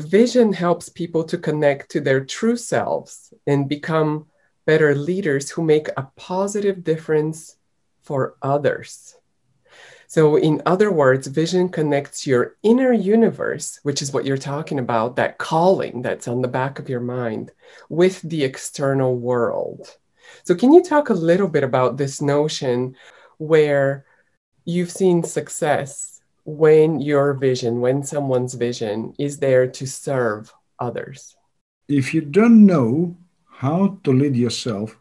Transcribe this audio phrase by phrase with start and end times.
[0.00, 4.26] Vision helps people to connect to their true selves and become
[4.64, 7.56] better leaders who make a positive difference
[8.00, 9.16] for others.
[10.06, 15.16] So, in other words, vision connects your inner universe, which is what you're talking about,
[15.16, 17.50] that calling that's on the back of your mind,
[17.90, 19.96] with the external world.
[20.44, 22.96] So, can you talk a little bit about this notion
[23.38, 24.06] where
[24.64, 26.11] you've seen success
[26.44, 31.36] when your vision, when someone's vision is there to serve others?
[31.88, 34.98] If you don't know how to lead yourself,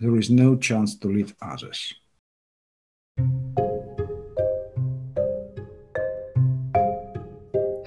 [0.00, 1.94] there is no chance to lead others.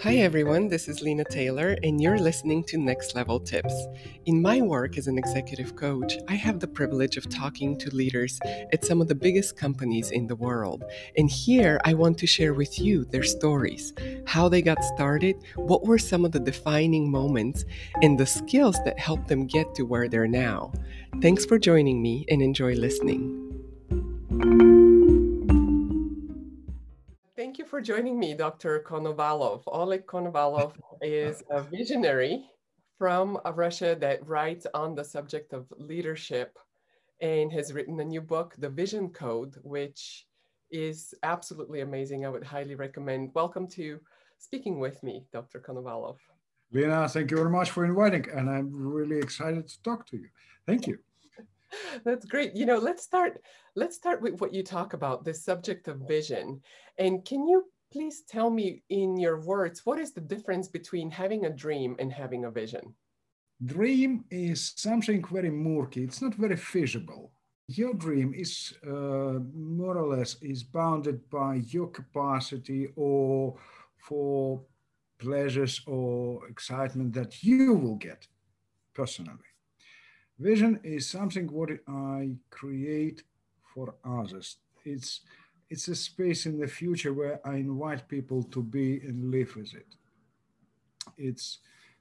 [0.04, 3.86] Hi everyone, this is Lena Taylor, and you're listening to Next Level Tips.
[4.26, 8.40] In my work as an executive coach, I have the privilege of talking to leaders
[8.74, 10.84] at some of the biggest companies in the world.
[11.18, 13.94] And here I want to share with you their stories,
[14.26, 17.64] how they got started, what were some of the defining moments,
[18.02, 20.74] and the skills that helped them get to where they're now.
[21.22, 24.81] Thanks for joining me and enjoy listening.
[27.42, 28.86] Thank you for joining me, Dr.
[28.88, 29.64] Konovalov.
[29.66, 32.46] Oleg Konovalov is a visionary
[33.00, 36.60] from Russia that writes on the subject of leadership
[37.20, 40.28] and has written a new book, The Vision Code, which
[40.70, 42.28] is absolutely amazing.
[42.28, 43.32] I would highly recommend.
[43.34, 44.00] Welcome to
[44.38, 45.60] speaking with me, Dr.
[45.68, 46.18] Konovalov.
[46.72, 50.28] Lena, thank you very much for inviting, and I'm really excited to talk to you.
[50.68, 51.00] Thank you.
[52.06, 52.56] That's great.
[52.56, 53.42] You know, let's start
[53.76, 56.62] let's start with what you talk about, the subject of vision.
[56.98, 61.46] And can you please tell me in your words what is the difference between having
[61.46, 62.96] a dream and having a vision?
[63.64, 66.04] Dream is something very murky.
[66.04, 67.32] It's not very feasible.
[67.68, 73.56] Your dream is uh, more or less is bounded by your capacity or
[73.98, 74.62] for
[75.20, 78.28] pleasures or excitement that you will get
[78.96, 79.51] personally.
[80.42, 83.22] Vision is something what I create
[83.72, 84.58] for others.
[84.84, 85.22] It's
[85.70, 89.72] it's a space in the future where I invite people to be and live with
[89.76, 89.90] it.
[91.16, 91.60] It's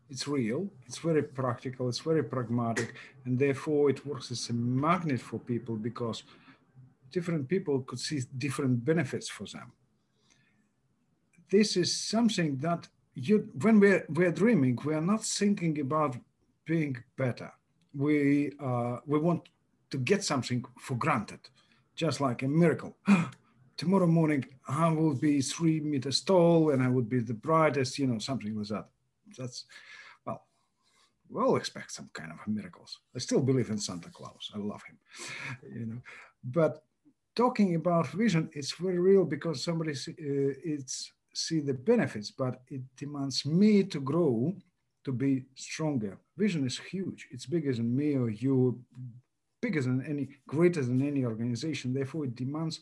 [0.08, 2.94] it's real, it's very practical, it's very pragmatic,
[3.26, 6.22] and therefore it works as a magnet for people because
[7.12, 9.70] different people could see different benefits for them.
[11.50, 16.16] This is something that you when we're we're dreaming, we are not thinking about
[16.64, 17.52] being better
[17.94, 19.48] we uh, we want
[19.90, 21.40] to get something for granted,
[21.96, 22.96] just like a miracle.
[23.76, 28.06] Tomorrow morning I will be three meters tall and I would be the brightest, you
[28.06, 28.86] know, something like that.
[29.36, 29.64] That's
[30.24, 30.44] well,
[31.28, 32.98] we all expect some kind of miracles.
[33.14, 34.50] I still believe in Santa Claus.
[34.54, 34.98] I love him,
[35.74, 36.00] you know.
[36.44, 36.82] But
[37.34, 42.82] talking about vision, it's very real because somebody uh, it's see the benefits, but it
[42.96, 44.54] demands me to grow
[45.04, 46.18] to be stronger.
[46.36, 47.28] Vision is huge.
[47.30, 48.80] It's bigger than me or you,
[49.60, 51.92] bigger than any, greater than any organization.
[51.92, 52.80] Therefore, it demands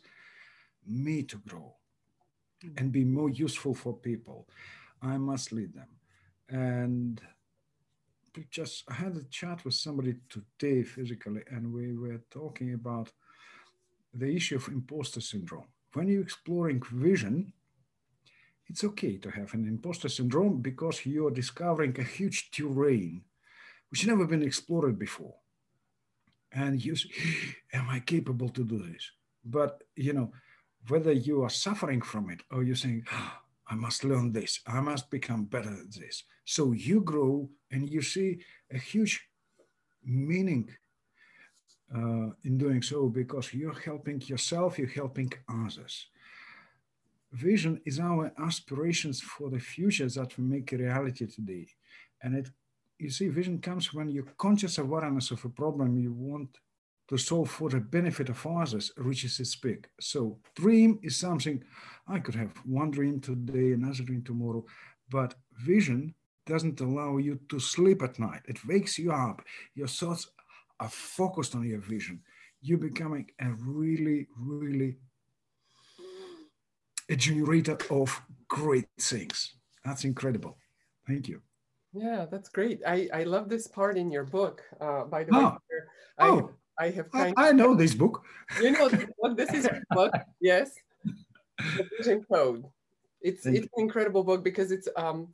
[0.87, 1.75] me to grow
[2.65, 2.79] mm-hmm.
[2.79, 4.49] and be more useful for people.
[5.03, 5.89] I must lead them.
[6.49, 7.21] And
[8.51, 13.11] just I had a chat with somebody today physically, and we were talking about
[14.15, 15.67] the issue of imposter syndrome.
[15.95, 17.53] When you're exploring vision,
[18.69, 23.23] it's okay to have an imposter syndrome because you're discovering a huge terrain
[23.91, 25.35] which never been explored before.
[26.53, 27.09] And you say,
[27.73, 29.11] am I capable to do this?
[29.45, 30.33] But you know,
[30.89, 33.33] whether you are suffering from it or you're saying, oh,
[33.67, 36.25] I must learn this, I must become better at this.
[36.45, 38.41] So you grow and you see
[38.73, 39.29] a huge
[40.05, 40.71] meaning
[41.95, 46.07] uh, in doing so because you're helping yourself, you're helping others
[47.33, 51.67] vision is our aspirations for the future that we make reality today.
[52.23, 52.51] And it,
[52.99, 56.59] you see, vision comes when your conscious awareness of a problem you want
[57.09, 59.89] to solve for the benefit of others reaches its peak.
[60.01, 61.63] So dream is something
[62.07, 64.65] I could have one dream today, another dream tomorrow,
[65.11, 65.35] but
[65.65, 66.15] vision
[66.47, 68.43] doesn't allow you to sleep at night.
[68.47, 69.43] It wakes you up.
[69.75, 70.29] Your thoughts
[70.81, 72.21] are focused on your vision.
[72.61, 74.97] You're becoming a really, really
[77.09, 79.55] a generator of great things.
[79.85, 80.57] That's incredible.
[81.07, 81.41] Thank you.
[81.93, 82.81] Yeah, that's great.
[82.87, 84.63] I, I love this part in your book.
[84.81, 85.45] Uh, by the oh.
[85.45, 85.79] way,
[86.19, 86.51] I, oh.
[86.79, 88.25] I have kind I, I know this book.
[88.63, 89.37] You know this book.
[89.37, 90.13] This is book.
[90.41, 90.71] Yes,
[91.05, 92.65] the Vision Code.
[93.21, 93.71] It's Thank it's you.
[93.77, 95.29] an incredible book because it's um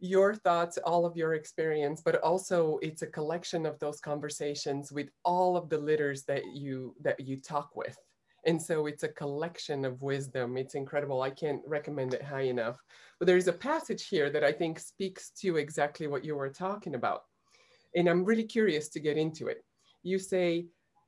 [0.00, 5.08] your thoughts, all of your experience, but also it's a collection of those conversations with
[5.24, 7.96] all of the leaders that you that you talk with
[8.44, 10.56] And so it's a collection of wisdom.
[10.56, 11.22] It's incredible.
[11.22, 12.76] I can't recommend it high enough.
[13.18, 16.94] But there's a passage here that I think speaks to exactly what you were talking
[16.94, 17.22] about.
[17.94, 19.64] And I'm really curious to get into it.
[20.02, 20.66] You say,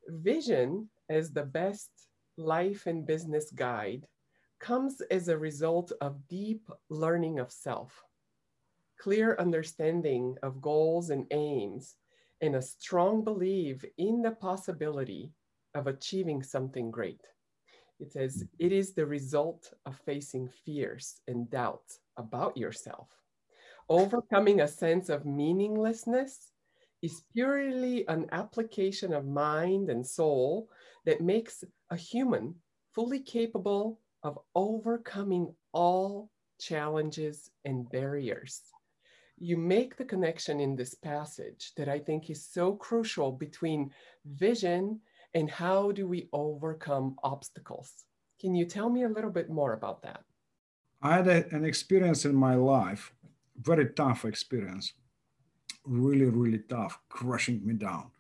[0.09, 1.91] vision as the best
[2.37, 4.07] life and business guide
[4.61, 8.03] comes as a result of deep learning of self,
[9.01, 11.97] clear understanding of goals and aims,
[12.41, 15.33] and a strong belief in the possibility
[15.75, 17.21] of achieving something great.
[18.01, 18.67] It says, mm-hmm.
[18.67, 23.09] it is the result of facing fears and doubts about yourself.
[23.89, 26.53] Overcoming a sense of meaninglessness
[27.03, 30.69] is purely an application of mind and soul
[31.05, 32.55] that makes a human
[32.95, 38.63] fully capable of overcoming all challenges and barriers.
[39.39, 43.91] You make the connection in this passage that I think is so crucial between
[44.25, 45.01] vision
[45.35, 48.05] and how do we overcome obstacles.
[48.41, 50.23] Can you tell me a little bit more about that?
[51.03, 53.13] I had a, an experience in my life,
[53.61, 54.95] very tough experience,
[55.85, 58.11] really, really tough, crushing me down.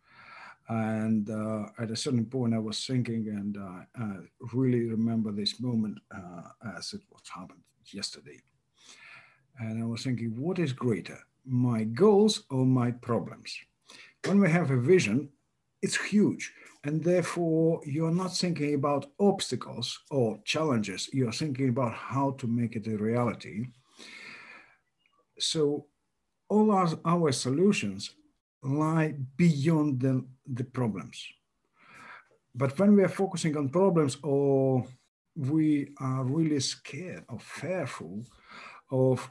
[0.68, 4.16] And uh, at a certain point, I was thinking, and uh, I
[4.54, 7.62] really remember this moment uh, as it was happened
[7.92, 8.40] yesterday.
[9.58, 13.56] And I was thinking, what is greater, my goals or my problems?
[14.26, 15.28] When we have a vision,
[15.82, 16.52] it's huge.
[16.84, 22.76] And therefore, you're not thinking about obstacles or challenges, you're thinking about how to make
[22.76, 23.66] it a reality.
[25.38, 25.86] So,
[26.50, 28.10] all our, our solutions
[28.62, 31.26] lie beyond the, the problems.
[32.54, 34.86] But when we are focusing on problems or
[35.34, 38.24] we are really scared or fearful
[38.90, 39.28] of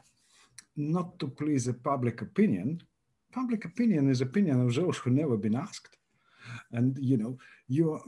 [0.76, 2.82] not to please the public opinion,
[3.32, 5.96] public opinion is opinion of those who never been asked.
[6.72, 7.38] And you know,
[7.68, 8.00] you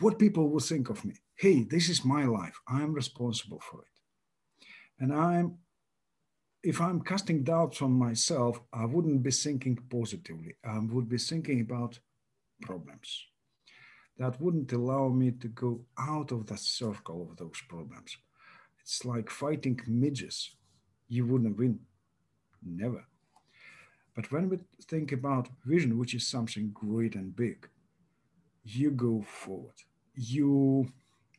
[0.00, 1.14] what people will think of me.
[1.36, 2.58] Hey, this is my life.
[2.68, 3.96] I'm responsible for it.
[5.00, 5.58] And I'm
[6.62, 10.56] if I'm casting doubts on myself, I wouldn't be thinking positively.
[10.64, 11.98] I would be thinking about
[12.60, 13.26] problems.
[14.18, 18.16] That wouldn't allow me to go out of the circle of those problems.
[18.80, 20.56] It's like fighting midges.
[21.08, 21.80] You wouldn't win.
[22.62, 23.06] Never.
[24.16, 27.68] But when we think about vision, which is something great and big,
[28.76, 29.74] you go forward.
[30.14, 30.88] You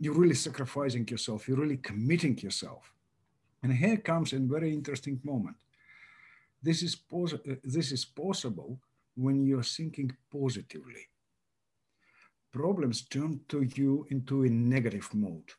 [0.02, 1.48] you're really sacrificing yourself.
[1.48, 2.94] You're really committing yourself
[3.62, 5.58] and here comes a very interesting moment.
[6.62, 8.80] This is, pos- uh, this is possible
[9.16, 11.08] when you're thinking positively.
[12.52, 15.52] Problems turn to you into a negative mode.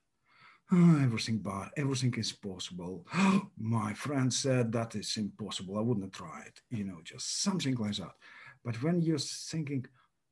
[0.73, 3.07] Oh, everything bad, everything is possible.
[3.59, 5.79] my friend said that is impossible.
[5.79, 6.61] I wouldn't try it.
[6.71, 8.15] You know, just something like that.
[8.65, 9.87] But when you're thinking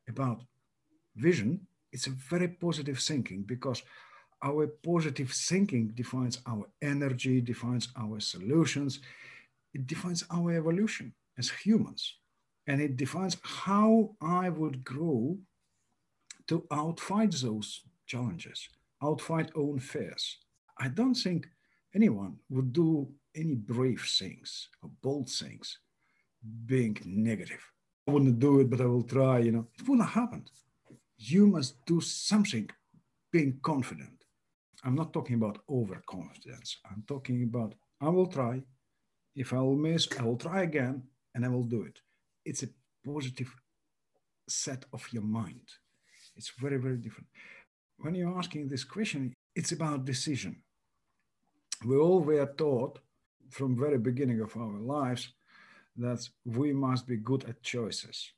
[0.09, 0.43] about
[1.19, 3.83] vision, it's a very positive thinking because
[4.43, 9.01] our positive thinking defines our energy, defines our solutions,
[9.75, 12.15] it defines our evolution as humans.
[12.67, 15.39] And it defines how I would grow
[16.49, 18.69] to outfight those challenges,
[19.03, 20.39] outfight own fears.
[20.79, 21.49] I don't think
[21.95, 25.79] anyone would do any brave things or bold things
[26.67, 27.65] being negative.
[28.07, 29.67] I wouldn't do it, but I will try, you know.
[29.79, 30.45] It wouldn't happen.
[31.19, 32.71] You must do something
[33.31, 34.19] being confident
[34.85, 36.79] I'm not talking about overconfidence.
[36.91, 38.63] I'm talking about I will try.
[39.35, 41.03] If I will miss, I will try again
[41.35, 42.01] and I will do it.
[42.45, 42.69] It's a
[43.05, 43.55] positive
[44.49, 45.69] set of your mind.
[46.37, 47.29] It's very, very different.
[47.99, 50.63] When you're asking this question, it's about decision.
[51.85, 53.01] We all were taught
[53.51, 55.33] from very beginning of our lives
[55.97, 58.33] that we must be good at choices.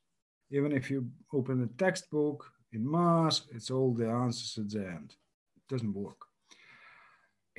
[0.50, 5.14] Even if you open a textbook in math, it's all the answers at the end.
[5.56, 6.26] It doesn't work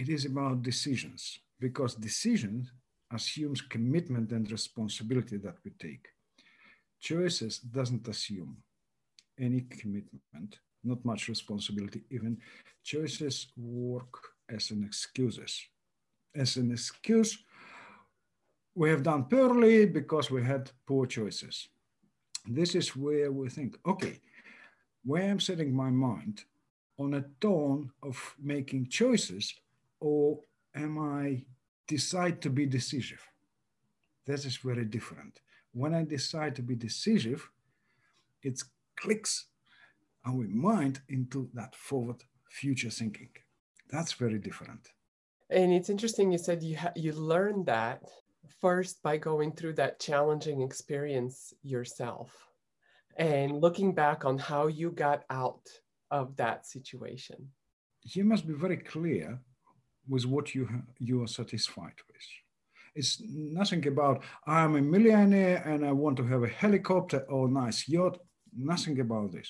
[0.02, 2.68] it is about decisions because decision
[3.14, 6.08] assumes commitment and responsibility that we take.
[7.00, 8.58] Choices doesn't assume
[9.40, 12.38] any commitment, not much responsibility even.
[12.84, 14.14] Choices work
[14.50, 15.62] as an excuses.
[16.34, 17.38] As an excuse,
[18.74, 21.68] we have done poorly because we had poor choices.
[22.48, 24.20] This is where we think, okay,
[25.04, 26.44] where I'm setting my mind
[26.98, 29.54] on a tone of making choices
[30.00, 30.40] or
[30.76, 31.44] am I
[31.88, 33.22] decide to be decisive?
[34.28, 35.42] That is very different.
[35.74, 37.50] When I decide to be decisive,
[38.44, 38.62] it
[38.96, 39.46] clicks
[40.26, 43.30] our mind into that forward future thinking.
[43.90, 44.90] That's very different.
[45.50, 48.04] And it's interesting you said you ha- you learned that
[48.60, 52.51] first by going through that challenging experience yourself
[53.18, 55.68] and looking back on how you got out
[56.10, 57.50] of that situation.
[58.04, 59.40] you must be very clear
[60.08, 60.68] with what you,
[61.00, 62.26] you are satisfied with.
[62.96, 67.88] It's nothing about, I'm a millionaire and I want to have a helicopter or nice
[67.88, 68.18] yacht.
[68.54, 69.50] Nothing about this.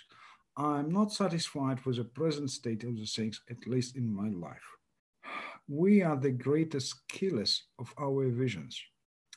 [0.57, 4.67] I'm not satisfied with the present state of the things, at least in my life.
[5.67, 8.79] We are the greatest killers of our visions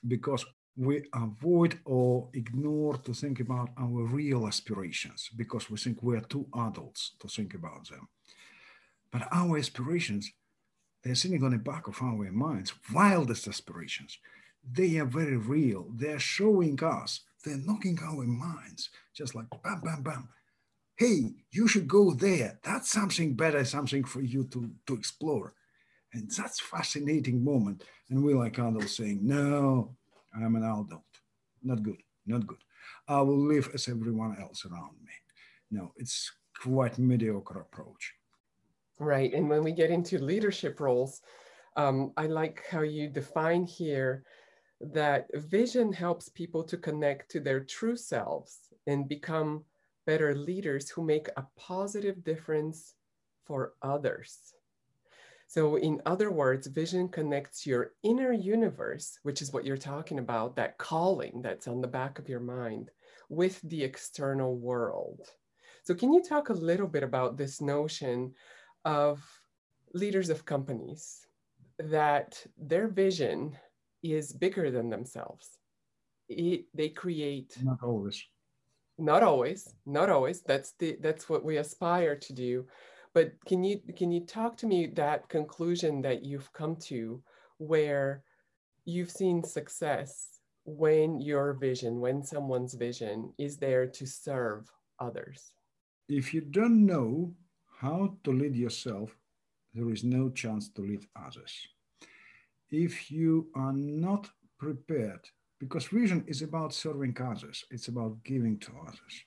[0.06, 0.44] because
[0.76, 6.46] we avoid or ignore to think about our real aspirations because we think we're too
[6.54, 8.08] adults to think about them.
[9.12, 10.32] But our aspirations,
[11.02, 14.18] they're sitting on the back of our minds, wildest aspirations.
[14.68, 15.86] They are very real.
[15.94, 20.28] They're showing us, they're knocking our minds, just like bam, bam, bam.
[20.96, 22.58] Hey, you should go there.
[22.64, 25.54] That's something better, something for you to, to explore.
[26.12, 27.84] And that's fascinating moment.
[28.08, 29.94] And we're like adults saying, no,
[30.36, 31.04] I'm an adult.
[31.62, 32.58] Not good, not good.
[33.08, 35.12] I will live as everyone else around me.
[35.70, 38.14] No, it's quite mediocre approach.
[38.98, 39.32] Right.
[39.32, 41.20] And when we get into leadership roles,
[41.76, 44.24] um, I like how you define here
[44.80, 49.64] that vision helps people to connect to their true selves and become
[50.06, 52.94] better leaders who make a positive difference
[53.46, 54.54] for others.
[55.54, 60.56] So, in other words, vision connects your inner universe, which is what you're talking about,
[60.56, 62.90] that calling that's on the back of your mind,
[63.28, 65.20] with the external world.
[65.84, 68.34] So, can you talk a little bit about this notion
[68.84, 69.22] of
[69.92, 71.24] leaders of companies
[71.78, 73.56] that their vision
[74.02, 75.50] is bigger than themselves.
[76.28, 78.24] It, they create not always
[78.98, 82.66] not always not always that's the that's what we aspire to do
[83.14, 87.22] but can you can you talk to me that conclusion that you've come to
[87.58, 88.22] where
[88.84, 95.52] you've seen success when your vision when someone's vision is there to serve others
[96.08, 97.32] if you don't know
[97.80, 99.16] how to lead yourself,
[99.72, 101.54] there is no chance to lead others.
[102.70, 104.28] If you are not
[104.58, 105.26] prepared,
[105.58, 109.24] because vision is about serving others, it's about giving to others.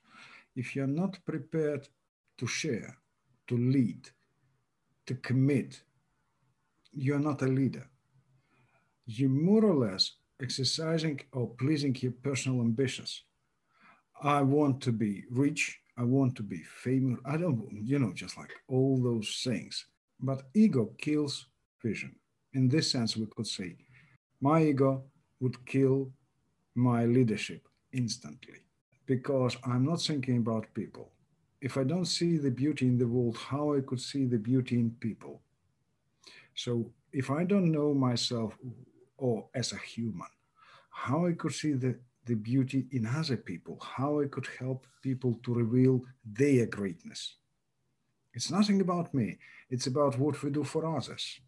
[0.56, 1.88] If you're not prepared
[2.38, 2.98] to share,
[3.48, 4.10] to lead,
[5.06, 5.82] to commit,
[6.92, 7.88] you're not a leader.
[9.06, 10.12] You're more or less
[10.42, 13.24] exercising or pleasing your personal ambitions.
[14.22, 17.20] I want to be rich, I want to be famous.
[17.26, 19.86] I don't, you know, just like all those things.
[20.20, 21.48] But ego kills
[21.84, 22.16] vision.
[22.54, 23.78] In this sense, we could say,
[24.42, 25.04] my ego
[25.40, 26.12] would kill
[26.76, 28.62] my leadership instantly
[29.06, 31.12] because I'm not thinking about people.
[31.62, 34.76] If I don't see the beauty in the world, how I could see the beauty
[34.80, 35.42] in people?
[36.54, 38.58] So if I don't know myself
[39.18, 40.28] or as a human,
[40.90, 41.98] how I could see the
[42.28, 47.36] the beauty in other people, how I could help people to reveal their greatness.
[48.34, 51.40] It's nothing about me, it's about what we do for others.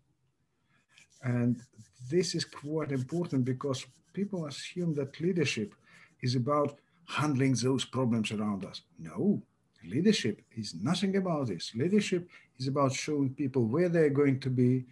[1.21, 1.61] And
[2.09, 5.75] this is quite important because people assume that leadership
[6.21, 8.81] is about handling those problems around us.
[8.97, 9.41] No,
[9.83, 11.73] leadership is nothing about this.
[11.75, 14.85] Leadership is about showing people where they're going to be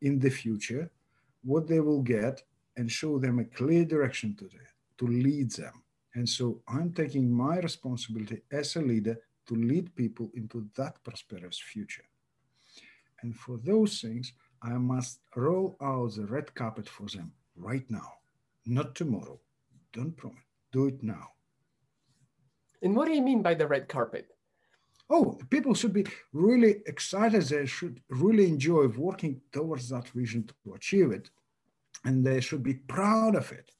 [0.00, 0.90] in the future,
[1.44, 2.42] what they will get,
[2.76, 5.82] and show them a clear direction to that to lead them.
[6.14, 11.58] And so I'm taking my responsibility as a leader to lead people into that prosperous
[11.58, 12.04] future.
[13.22, 18.12] And for those things, I must roll out the red carpet for them right now,
[18.66, 19.40] not tomorrow.
[19.92, 20.38] Don't promise.
[20.72, 21.30] Do it now.
[22.82, 24.28] And what do you mean by the red carpet?
[25.08, 27.42] Oh, people should be really excited.
[27.42, 31.30] They should really enjoy working towards that vision to achieve it.
[32.04, 33.70] And they should be proud of it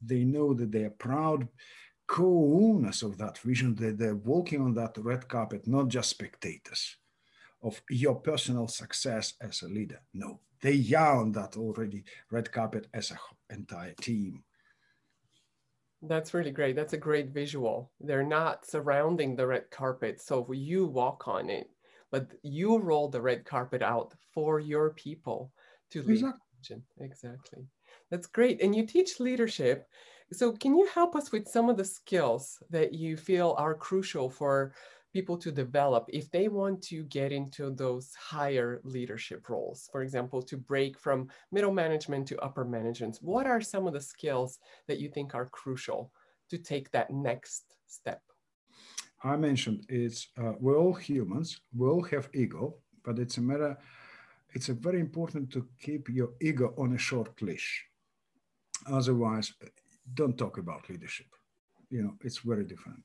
[0.00, 1.48] they know that they are proud
[2.06, 6.96] co-owners of that vision, that they're walking on that red carpet, not just spectators
[7.62, 10.00] of your personal success as a leader.
[10.14, 13.18] No, they are on that already red carpet as an
[13.50, 14.42] entire team.
[16.02, 16.76] That's really great.
[16.76, 17.92] That's a great visual.
[18.00, 21.70] They're not surrounding the red carpet, so you walk on it,
[22.10, 25.52] but you roll the red carpet out for your people
[25.90, 26.30] to lead.
[26.60, 26.82] Exactly.
[26.98, 27.68] exactly.
[28.10, 28.62] That's great.
[28.62, 29.88] And you teach leadership.
[30.32, 34.28] So, can you help us with some of the skills that you feel are crucial
[34.30, 34.74] for
[35.18, 39.88] people to develop if they want to get into those higher leadership roles?
[39.92, 41.18] For example, to break from
[41.56, 43.18] middle management to upper management.
[43.34, 44.50] What are some of the skills
[44.88, 46.00] that you think are crucial
[46.50, 47.64] to take that next
[47.98, 48.22] step?
[49.32, 51.48] I mentioned it's uh, we're all humans,
[51.78, 52.62] we all have ego,
[53.04, 53.76] but it's a matter.
[54.54, 57.88] It's a very important to keep your ego on a short leash
[58.86, 59.52] Otherwise,
[60.14, 61.26] don't talk about leadership.
[61.90, 63.02] You know, it's very different.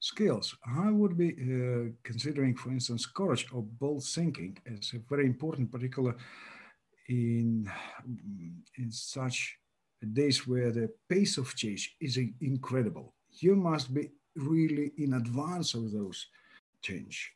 [0.00, 0.56] Skills.
[0.66, 5.72] I would be uh, considering, for instance, courage or bold thinking as a very important,
[5.72, 6.14] particular
[7.08, 7.70] in
[8.78, 9.58] in such
[10.12, 13.14] days where the pace of change is incredible.
[13.30, 16.26] You must be really in advance of those
[16.82, 17.32] change.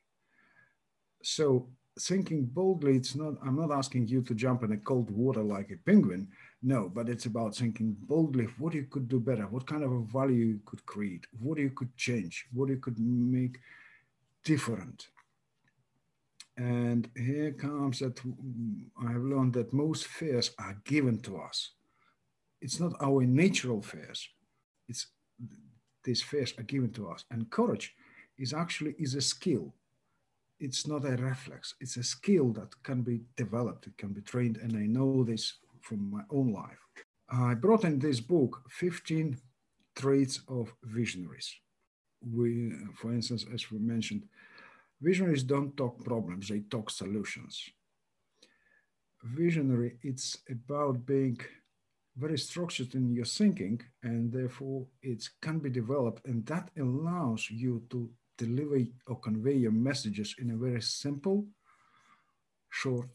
[1.23, 5.43] So thinking boldly, it's not, I'm not asking you to jump in a cold water
[5.43, 6.29] like a penguin.
[6.62, 10.00] No, but it's about thinking boldly what you could do better, what kind of a
[10.00, 13.59] value you could create, what you could change, what you could make
[14.45, 15.09] different.
[16.59, 18.21] And here comes that
[19.02, 21.71] I have learned that most fears are given to us.
[22.61, 24.29] It's not our natural fears.
[24.87, 25.07] It's
[26.05, 27.25] these fears are given to us.
[27.31, 27.95] And courage
[28.38, 29.73] is actually is a skill
[30.61, 34.59] it's not a reflex it's a skill that can be developed it can be trained
[34.59, 36.78] and i know this from my own life.
[37.28, 39.37] I brought in this book 15
[39.94, 41.54] traits of visionaries.
[42.20, 44.25] We for instance as we mentioned
[45.00, 47.70] visionaries don't talk problems they talk solutions.
[49.22, 51.38] Visionary it's about being
[52.16, 57.82] very structured in your thinking and therefore it can be developed and that allows you
[57.90, 61.46] to deliver or convey your messages in a very simple,
[62.70, 63.10] short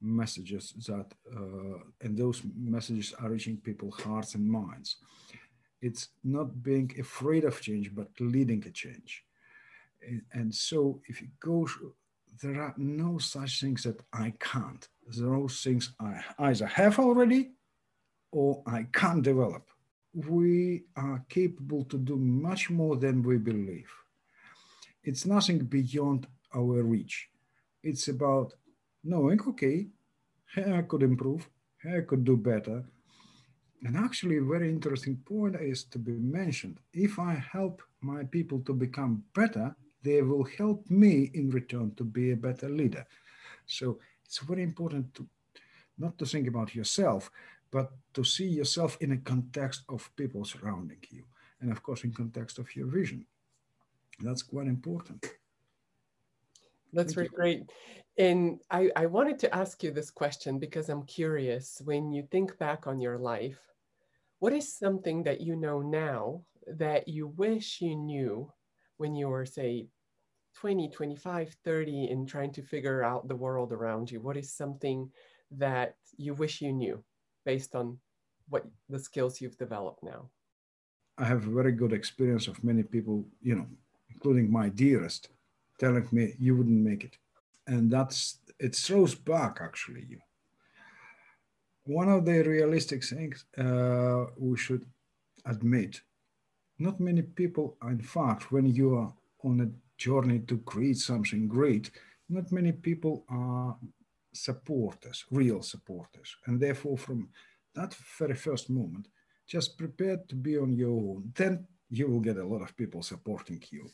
[0.00, 4.96] messages that, uh, and those messages are reaching people's hearts and minds.
[5.80, 9.24] It's not being afraid of change, but leading a change.
[10.32, 11.68] And so if you go,
[12.42, 14.86] there are no such things that I can't.
[15.06, 17.52] There are things I either have already
[18.32, 19.68] or I can't develop.
[20.14, 23.90] We are capable to do much more than we believe
[25.02, 27.28] it's nothing beyond our reach.
[27.82, 28.54] It's about
[29.02, 29.86] knowing, okay,
[30.56, 31.48] I could improve,
[31.84, 32.84] I could do better.
[33.82, 36.78] And actually, a very interesting point is to be mentioned.
[36.92, 42.04] If I help my people to become better, they will help me in return to
[42.04, 43.06] be a better leader.
[43.66, 45.26] So it's very important to
[45.98, 47.30] not to think about yourself,
[47.70, 51.24] but to see yourself in a context of people surrounding you,
[51.60, 53.26] and of course, in context of your vision.
[54.18, 55.24] That's quite important.
[56.92, 57.70] That's really great.
[58.18, 61.80] And I, I wanted to ask you this question because I'm curious.
[61.84, 63.58] When you think back on your life,
[64.40, 68.52] what is something that you know now that you wish you knew
[68.96, 69.88] when you were, say,
[70.56, 74.20] 20, 25, 30, and trying to figure out the world around you?
[74.20, 75.10] What is something
[75.52, 77.02] that you wish you knew
[77.44, 77.98] based on
[78.48, 80.28] what the skills you've developed now?
[81.18, 83.66] I have a very good experience of many people, you know,
[84.10, 85.28] including my dearest,
[85.80, 87.16] telling me you wouldn't make it.
[87.66, 90.20] And that's, it throws back actually you.
[91.84, 94.84] One of the realistic things uh, we should
[95.46, 96.02] admit,
[96.78, 99.12] not many people, in fact, when you are
[99.42, 101.90] on a journey to create something great,
[102.28, 103.76] not many people are
[104.32, 106.36] supporters, real supporters.
[106.46, 107.28] And therefore, from
[107.74, 109.08] that very first moment,
[109.46, 111.32] just prepare to be on your own.
[111.34, 113.90] Then you will get a lot of people supporting you.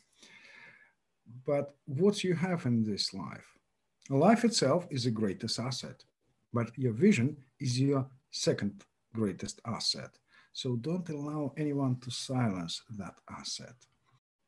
[1.44, 3.58] But what you have in this life,
[4.10, 6.04] life itself is the greatest asset,
[6.52, 8.84] but your vision is your second
[9.14, 10.10] greatest asset.
[10.52, 13.74] So don't allow anyone to silence that asset.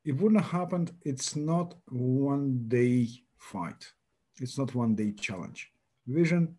[0.05, 0.93] It wouldn't have happened.
[1.03, 3.93] It's not one day fight.
[4.41, 5.71] It's not one day challenge.
[6.07, 6.57] Vision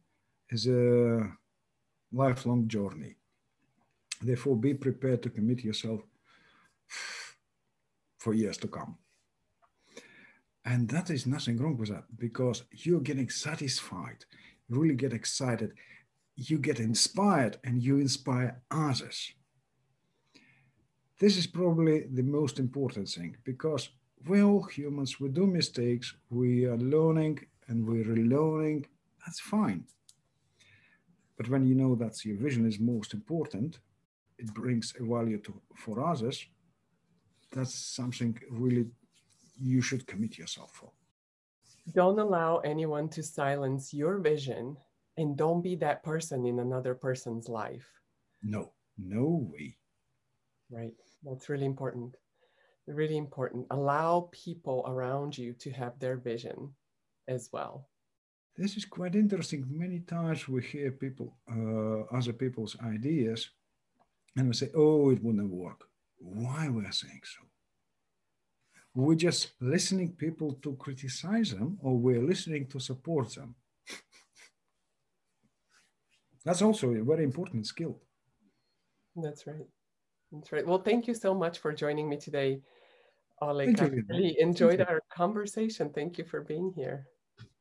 [0.50, 1.32] is a
[2.12, 3.16] lifelong journey.
[4.22, 6.02] Therefore, be prepared to commit yourself
[8.20, 8.98] for years to come.
[10.66, 14.26] And that is nothing wrong with that because you're getting satisfied,
[14.68, 15.74] you really get excited,
[16.36, 19.34] you get inspired, and you inspire others.
[21.20, 23.90] This is probably the most important thing because
[24.28, 28.86] we're all humans, we do mistakes, we are learning and we're relearning.
[29.26, 29.86] That's fine.
[31.38, 33.80] But when you know that your vision is most important,
[34.38, 36.46] it brings a value to, for others,
[37.52, 38.88] that's something really
[39.62, 40.92] you should commit yourself for.
[41.94, 44.78] Don't allow anyone to silence your vision
[45.18, 47.88] and don't be that person in another person's life.
[48.44, 49.78] No, no way.
[50.72, 50.94] Right.
[51.24, 52.16] That's really important.
[52.88, 53.68] Really important.
[53.72, 56.74] Allow people around you to have their vision
[57.28, 57.90] as well.
[58.56, 59.66] This is quite interesting.
[59.70, 63.50] Many times we hear people, uh, other people's ideas,
[64.36, 65.86] and we say, oh, it wouldn't work.
[66.18, 67.46] Why we're saying so?
[68.96, 73.56] We're just listening people to criticize them, or we're listening to support them.
[76.46, 78.00] That's also a very important skill.
[79.16, 79.68] That's right.
[80.32, 80.66] That's right.
[80.66, 82.62] Well, thank you so much for joining me today
[83.42, 85.90] Oleg, I really enjoyed our conversation.
[85.90, 87.08] Thank you for being here.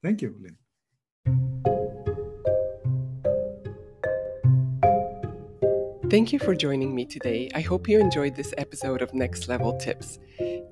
[0.03, 0.57] Thank you, Lynn.
[6.11, 7.51] Thank you for joining me today.
[7.55, 10.19] I hope you enjoyed this episode of Next Level Tips.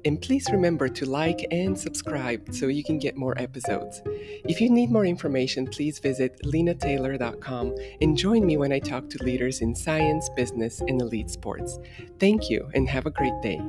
[0.04, 4.02] And please remember to like and subscribe so you can get more episodes.
[4.04, 9.24] If you need more information, please visit linataylor.com and join me when I talk to
[9.24, 11.78] leaders in science, business, and elite sports.
[12.18, 13.60] Thank you and have a great day.